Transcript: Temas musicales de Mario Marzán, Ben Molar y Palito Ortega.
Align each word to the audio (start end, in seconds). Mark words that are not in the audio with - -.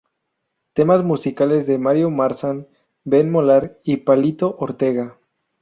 Temas 0.73 1.03
musicales 1.03 1.67
de 1.67 1.77
Mario 1.77 2.09
Marzán, 2.09 2.67
Ben 3.03 3.29
Molar 3.29 3.77
y 3.83 3.97
Palito 3.97 4.55
Ortega. 4.57 5.19